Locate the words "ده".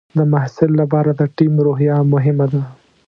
2.53-2.61